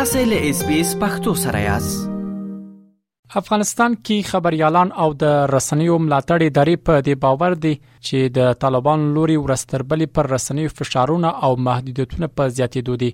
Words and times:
تاسو 0.00 0.18
له 0.28 0.36
اس 0.50 0.60
بي 0.66 0.76
اس 0.80 0.90
پختو 1.00 1.32
سره 1.38 1.58
یاست 1.62 3.40
افغانستان 3.40 3.96
کې 3.96 4.28
خبريالان 4.28 4.92
او 5.06 5.08
د 5.22 5.34
رسنیو 5.50 5.98
ملاتړ 6.04 6.44
ادارې 6.44 6.84
په 6.88 7.02
دې 7.08 7.18
باور 7.24 7.56
دي 7.64 7.72
چې 7.80 8.32
د 8.38 8.48
طالبان 8.64 9.04
لوري 9.16 9.36
ورستربلې 9.40 10.12
پر 10.18 10.30
رسنیو 10.34 10.72
فشارونه 10.78 11.32
او 11.48 11.50
محدودیتونه 11.66 12.30
په 12.38 12.54
زیاتېدو 12.60 12.96
دي 13.04 13.10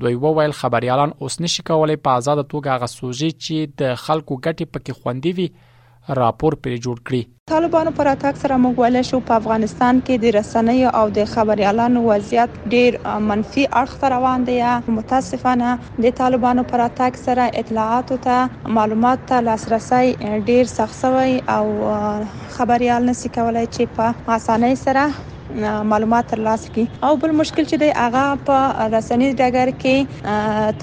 دوی 0.00 0.14
وویل 0.14 0.50
خبريالان 0.52 1.12
اوس 1.22 1.40
نشي 1.40 1.62
کولای 1.62 1.96
په 1.96 2.10
آزاد 2.16 2.40
توګه 2.50 2.70
هغه 2.76 2.86
سوژې 2.98 3.30
چې 3.44 3.56
د 3.80 3.94
خلکو 4.04 4.34
ګټې 4.46 4.66
پکې 4.72 4.92
خوندې 5.02 5.30
وي 5.36 5.48
راپور 6.18 6.54
پر 6.62 6.72
جوړ 6.84 6.96
کړي 7.06 7.20
طالبانو 7.52 7.90
پر 7.98 8.08
اتاک 8.12 8.34
سره 8.42 8.54
موږ 8.62 8.74
ویل 8.78 8.96
شو 9.10 9.18
په 9.26 9.34
افغانستان 9.42 10.00
کې 10.06 10.14
د 10.22 10.34
رسنۍ 10.36 10.80
او 11.00 11.04
د 11.18 11.28
خبريالانو 11.34 12.02
وضعیت 12.06 12.56
ډیر 12.74 12.96
منفي 13.28 13.64
اړخ 13.82 13.96
روان 14.14 14.46
دی 14.48 14.56
متاسفانه 15.00 15.74
د 16.06 16.16
طالبانو 16.22 16.64
پر 16.72 16.84
اتاک 16.86 17.20
سره 17.26 17.46
اطلاعات 17.64 18.14
ته 18.28 18.76
معلومات 18.78 19.28
ته 19.32 19.44
لاسرسي 19.50 20.40
ډیر 20.50 20.72
سخت 20.76 20.98
شوی 21.04 21.36
او 21.58 21.64
خبريال 22.56 23.10
نشي 23.12 23.34
کولای 23.38 23.68
چې 23.70 23.94
په 24.00 24.38
اسانۍ 24.40 24.80
سره 24.86 25.06
معلومات 25.60 26.24
ترلاسه 26.32 26.68
کړي 26.72 26.84
او 27.08 27.12
بل 27.24 27.30
مشکل 27.40 27.64
چې 27.70 27.76
دی 27.82 27.88
هغه 28.00 28.24
په 28.46 28.56
رسنۍ 28.94 29.30
ډګر 29.40 29.68
کې 29.82 29.96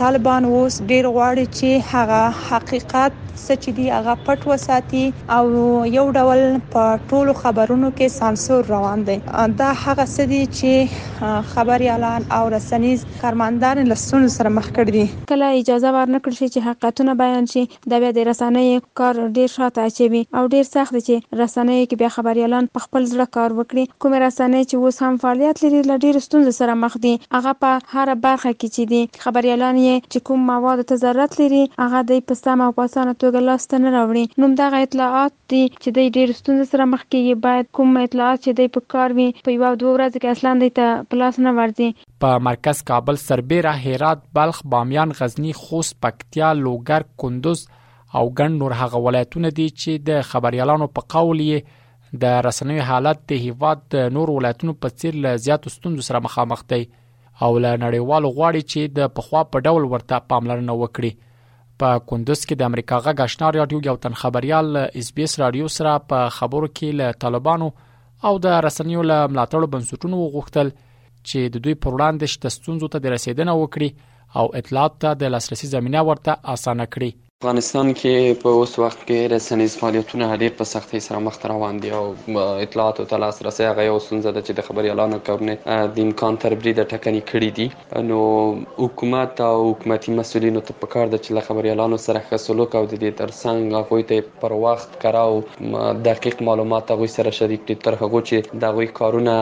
طالبان 0.01 0.41
اوس 0.51 0.73
ډیر 0.93 1.03
غواړي 1.15 1.45
چې 1.57 1.69
هغه 1.91 2.21
حقیقت 2.49 3.11
چې 3.47 3.71
دی 3.79 3.83
هغه 3.89 4.13
پټ 4.25 4.47
وساتي 4.49 5.03
او 5.37 5.49
یو 5.97 6.03
ډول 6.17 6.41
په 6.73 6.99
ټولو 7.11 7.33
خبرونو 7.41 7.89
کې 7.95 8.13
سانسور 8.15 8.67
روان 8.73 9.05
دی 9.09 9.15
دا 9.61 9.69
هغه 9.83 10.05
څه 10.13 10.29
دي 10.33 10.41
چې 10.57 11.53
خبري 11.53 11.87
اعلان 11.93 12.27
او 12.39 12.41
رسنیز 12.55 13.05
کارمندان 13.23 13.81
لسون 13.91 14.27
سره 14.37 14.53
مخ 14.57 14.69
کړ 14.71 14.97
دي 14.97 15.05
کله 15.31 15.49
اجازه 15.61 15.93
ورنکړ 15.97 16.39
شي 16.39 16.47
چې 16.49 16.67
حقیقتونه 16.67 17.15
بیان 17.23 17.49
شي 17.53 17.63
دا 17.93 18.01
بیا 18.05 18.11
د 18.19 18.27
رسنۍ 18.29 18.69
کار 19.01 19.21
ډیر 19.39 19.51
شاته 19.55 19.87
اچوي 19.91 20.23
او 20.41 20.45
ډیر 20.55 20.69
سخت 20.71 20.97
دي 20.99 21.03
چې 21.07 21.41
رسنۍ 21.43 21.79
کې 21.83 22.01
بیا 22.03 22.11
خبري 22.19 22.45
اعلان 22.47 22.69
په 22.77 22.85
خپل 22.87 23.03
ځړه 23.05 23.37
کار 23.39 23.57
وکړي 23.59 23.99
کوم 24.05 24.17
رسنۍ 24.25 24.63
چې 24.69 24.75
اوس 24.85 25.01
هم 25.07 25.19
فعالیت 25.25 25.63
لري 25.65 25.83
لډیر 25.91 26.21
ستونزې 26.27 26.57
سره 26.61 26.77
مخ 26.85 26.99
دي 27.07 27.15
هغه 27.37 27.57
په 27.65 27.91
هر 27.97 28.13
برخه 28.27 28.53
کې 28.53 28.77
چې 28.77 28.93
دي 28.93 29.25
خبري 29.25 29.55
اعلان 29.55 29.81
یې 29.81 30.07
چې 30.11 30.29
کوم 30.29 30.47
مواد 30.53 30.85
ته 30.93 31.01
ضرورت 31.05 31.39
لري 31.43 31.63
هغه 31.85 32.05
د 32.13 32.25
پسامه 32.33 32.69
او 32.69 32.77
پاسانه 32.81 33.17
توګه 33.29 33.47
لاسته 33.47 33.77
نه 33.81 33.89
راوړي 33.93 34.41
نو 34.41 34.47
دغه 34.59 34.77
اطلاعات 34.85 35.33
دي 35.53 35.57
چې 35.73 35.95
د 35.95 36.13
ډیر 36.17 36.31
ستونزې 36.37 36.69
سره 36.73 36.85
مخ 36.91 37.01
کیږي 37.05 37.33
باید 37.45 37.67
کوم 37.79 37.97
اطلاعات 38.03 38.39
چې 38.41 38.57
د 38.59 38.71
په 38.77 38.83
کار 38.93 39.13
وي 39.17 39.25
په 39.47 39.55
یو 39.55 39.73
دوه 39.81 39.91
ورځ 39.97 40.15
کې 40.21 40.37
اصلا 40.37 40.53
د 40.61 40.71
ته 40.79 40.95
پلاس 41.13 41.37
نه 41.47 41.51
ورځي 41.57 41.89
په 42.25 42.39
مرکز 42.49 42.81
کابل 42.91 43.19
سربېره 43.23 43.75
هرات 43.85 44.23
بلخ 44.39 44.61
بامیان 44.73 45.13
غزنی 45.21 45.53
خوست 45.61 45.97
پکتیا 46.07 46.49
لوګر 46.61 47.07
کندوز 47.25 47.63
او 47.73 48.23
ګڼ 48.31 48.49
نور 48.63 48.77
هغه 48.81 49.03
ولایتونه 49.09 49.53
دي 49.61 49.67
چې 49.75 50.07
د 50.11 50.25
خبريالانو 50.31 50.89
په 50.99 51.09
قول 51.15 51.45
یې 51.45 52.19
د 52.25 52.37
رسنوي 52.49 52.85
حالت 52.91 53.23
د 53.33 53.43
هیواد 53.47 53.97
نور 54.19 54.33
ولایتونو 54.37 54.77
په 54.85 54.97
څیر 55.01 55.21
له 55.27 55.43
زیاتو 55.47 55.75
ستونزو 55.77 56.09
سره 56.11 56.25
مخامخ 56.29 56.65
دي 56.73 56.81
او 57.47 57.49
له 57.67 57.77
نړیوالو 57.87 58.35
غواړي 58.37 58.75
چې 58.75 59.01
د 59.01 59.15
پخوا 59.21 59.45
په 59.55 59.67
ډول 59.69 59.91
ورته 59.95 60.23
پاملرنه 60.33 60.79
وکړي 60.83 61.17
په 61.81 61.99
کندوز 62.11 62.41
کې 62.47 62.55
د 62.59 62.67
امریکا 62.69 62.97
غږ 63.05 63.25
آشنا 63.25 63.49
رادیو 63.55 63.79
یو 63.87 63.95
تن 64.05 64.17
خبريال 64.21 64.79
اس 65.01 65.09
بي 65.17 65.27
اس 65.27 65.35
رادیو 65.43 65.67
سره 65.77 65.93
په 66.13 66.33
خبرو 66.37 66.67
کې 66.73 66.99
له 67.01 67.15
طالبانو 67.25 67.69
او 68.29 68.33
د 68.45 68.57
رسنیو 68.67 69.05
له 69.11 69.17
ملاتړو 69.33 69.71
بنسټونو 69.77 70.15
وغوښتل 70.25 70.67
چې 71.27 71.39
د 71.55 71.65
دوی 71.67 71.77
پر 71.85 71.91
وړاندې 71.95 72.33
شتستونځو 72.33 72.91
ته 72.97 73.07
د 73.07 73.15
رسیدنه 73.15 73.53
وکړي 73.61 73.89
او 74.41 74.45
اطلاعات 74.61 74.93
ته 75.07 75.15
د 75.23 75.33
لاسرسي 75.35 75.67
زمينه 75.77 76.01
ورته 76.11 76.31
اسانه 76.57 76.85
کړي 76.97 77.09
افغانستان 77.41 77.89
کې 77.99 78.23
په 78.39 78.55
اوس 78.61 78.71
وخت 78.83 79.03
کې 79.09 79.19
رسنیز 79.33 79.75
فعالیتونه 79.81 80.25
ډېر 80.39 80.51
په 80.61 80.65
سختۍ 80.71 80.99
سره 81.03 81.19
مخ 81.27 81.35
روان 81.51 81.77
دي 81.83 81.91
او 81.99 82.07
اطلاعاتو 82.63 83.03
ته 83.11 83.19
لاسرسي 83.23 83.65
هغه 83.67 83.85
یو 83.89 83.99
ستونزه 84.07 84.33
ده 84.37 84.41
چې 84.47 84.57
د 84.57 84.65
خبريالانو 84.69 85.19
کورنۍ 85.29 85.55
د 85.99 86.01
امکان 86.05 86.39
تر 86.43 86.55
بریده 86.63 86.85
ټکنې 86.93 87.21
کړې 87.29 87.51
دي 87.59 88.07
نو 88.09 88.17
حکومت 88.79 89.39
او 89.45 89.61
حکومتي 89.69 90.15
مسولینو 90.17 90.63
ته 90.71 90.75
پکار 90.81 91.07
ده 91.13 91.21
چې 91.25 91.37
له 91.37 91.45
خبريالانو 91.49 92.01
سره 92.07 92.25
ښه 92.27 92.41
سلوک 92.47 92.75
او 92.81 92.81
د 92.87 92.91
دې 92.95 93.15
ترڅنګ 93.21 93.79
هغه 93.79 94.09
ته 94.11 94.43
پر 94.43 94.57
وخت 94.65 94.99
کراو 95.05 95.39
دقیق 96.09 96.43
معلومات 96.49 96.93
هغه 96.95 97.09
سره 97.15 97.35
شریک 97.39 97.63
کړي 97.63 97.87
تر 97.87 97.99
هغه 98.03 98.23
چې 98.27 98.59
دا 98.65 98.73
غوي 98.79 98.89
کارونه 98.99 99.37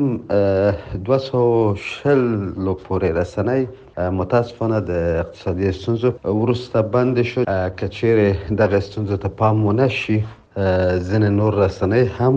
240 1.13 2.65
لو 2.65 2.75
پورې 2.85 3.09
رسنۍ 3.23 3.63
متاسفانه 4.23 4.77
د 4.95 4.97
اقتصادي 5.27 5.67
ستونزو 5.83 6.09
وروسته 6.41 6.79
بند 6.99 7.15
شو 7.31 7.41
کچېره 7.81 8.29
دغه 8.65 8.79
ستونزو 8.91 9.17
ته 9.27 9.31
پام 9.45 9.57
ونه 9.71 9.89
شي 10.03 10.19
ځین 11.09 11.25
نور 11.39 11.53
رسنۍ 11.65 12.05
هم 12.19 12.37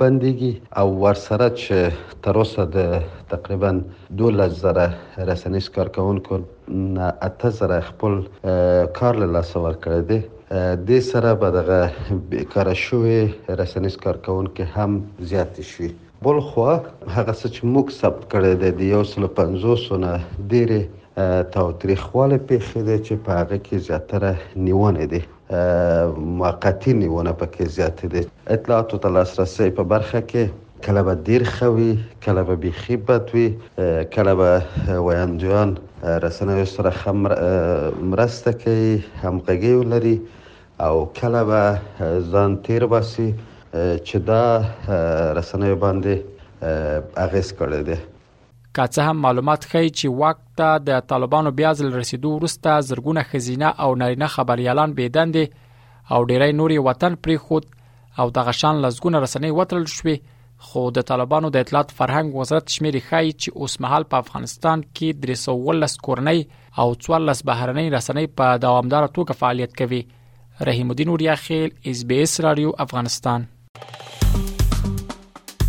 بنديږي 0.00 0.52
او 0.80 0.88
ورسره 1.02 1.46
چې 1.60 1.76
تر 2.24 2.34
اوسه 2.40 2.62
د 2.76 2.78
تقریبا 3.32 3.70
12000 4.22 5.24
رسنیز 5.30 5.66
کارکونکو 5.76 6.34
نه 6.96 7.06
8000 7.28 7.88
خپل 7.88 8.12
کار 8.98 9.14
له 9.22 9.26
لاسه 9.36 9.56
ورکړی 9.64 10.02
دی 10.10 10.18
د 10.90 11.02
سره 11.10 11.30
به 11.42 11.48
دغه 11.58 11.80
بیکاره 12.34 12.74
شوې 12.84 13.20
رسنیز 13.62 13.94
کارکونکو 14.04 14.62
هم 14.76 14.90
زیات 15.32 15.54
شي 15.72 15.88
بل 16.28 16.38
خو 16.48 16.62
هغه 17.16 17.32
څه 17.40 17.46
چې 17.54 17.62
موږ 17.74 17.86
ثبت 18.00 18.22
کړی 18.32 18.52
دی 18.78 18.86
یو 18.94 19.02
سل 19.12 19.24
500 19.42 20.00
نه 20.04 20.12
ډیره 20.50 20.80
تاریخواله 21.58 22.36
پیښې 22.48 22.76
ده 22.86 22.96
چې 23.06 23.14
په 23.28 23.40
هغه 23.40 23.56
کې 23.66 23.76
زیاتره 23.86 24.34
نیونه 24.68 25.04
دي 25.12 25.22
موقتی 25.50 26.92
نیونه 27.00 27.32
پکې 27.40 27.64
زیات 27.76 27.98
دي 28.14 28.22
اطلاعاتو 28.56 28.98
ته 29.04 29.08
لاسرسي 29.14 29.70
په 29.78 29.82
برخه 29.92 30.20
کې 30.30 30.48
کله 30.86 31.00
به 31.06 31.14
ډیر 31.28 31.42
خوي 31.56 31.90
کله 32.26 32.42
به 32.50 32.54
بيخي 32.64 32.96
بدوي 33.08 33.46
کله 34.16 34.34
به 34.42 34.52
ویاندویان 35.06 35.70
رسنوي 36.26 36.64
سره 36.74 36.90
هم 37.02 37.18
مرسته 38.10 38.50
کوي 38.62 38.94
همغږي 39.24 39.72
ولري 39.80 40.16
او 40.86 40.94
کله 41.20 41.42
به 41.48 41.64
ځان 42.32 42.50
تیر 42.68 42.82
باسي 42.94 43.28
چې 44.06 44.16
دا 44.30 44.44
رسنوي 45.40 45.76
باندې 45.84 46.14
اغیز 47.26 47.48
کړی 47.58 47.80
دی 47.90 47.96
که 48.74 48.86
څه 48.86 49.02
هم 49.10 49.16
معلومات 49.26 49.62
ښیي 49.70 49.90
چې 49.98 50.06
واک 50.22 50.38
ته 50.60 50.70
د 50.88 51.06
طالبانو 51.12 51.50
بیا 51.60 51.70
ځل 51.80 51.90
رسیدو 52.00 52.28
وروسته 52.38 52.72
زرګونه 52.90 53.22
خزینه 53.30 53.68
او 53.86 53.90
نارینه 54.02 54.28
خبريالان 54.34 54.90
بيدندې 54.98 55.44
او 56.12 56.20
ډیری 56.32 56.50
نوري 56.60 56.78
وطن 56.90 57.14
پرې 57.22 57.36
خود 57.44 57.64
او 58.20 58.26
د 58.38 58.48
غشان 58.50 58.74
لزګونه 58.86 59.18
رسنۍ 59.24 59.50
وترل 59.58 59.86
شوې 59.96 60.16
خو 60.68 60.80
د 60.96 61.06
طالبانو 61.10 61.50
د 61.52 61.56
اطلاعات 61.64 61.90
فرهنګ 61.98 62.28
وزارت 62.40 62.66
شمیر 62.78 62.96
ښیي 63.10 63.30
چې 63.40 63.48
اوس 63.64 63.74
مهال 63.84 64.02
په 64.10 64.22
افغانستان 64.24 64.82
کې 64.86 65.20
313 65.28 66.00
کورنۍ 66.08 66.40
او 66.80 66.88
14 66.96 67.46
بهرنۍ 67.52 67.86
رسنۍ 67.98 68.26
په 68.40 68.58
دوامدار 68.66 69.08
توګه 69.18 69.40
فعالیت 69.44 69.76
کوي 69.82 70.02
رحیم 70.70 70.90
الدین 70.94 71.08
اوریا 71.14 71.34
خیل 71.46 71.68
اس 71.92 72.02
بي 72.12 72.18
اس 72.28 72.34
رادیو 72.48 72.72
افغانستان 72.86 73.48